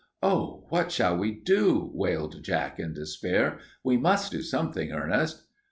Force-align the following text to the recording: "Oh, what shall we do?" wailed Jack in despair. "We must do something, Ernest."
"Oh, 0.23 0.65
what 0.69 0.91
shall 0.91 1.15
we 1.15 1.29
do?" 1.31 1.91
wailed 1.93 2.41
Jack 2.43 2.79
in 2.79 2.91
despair. 2.91 3.59
"We 3.83 3.97
must 3.97 4.31
do 4.31 4.41
something, 4.41 4.91
Ernest." 4.91 5.43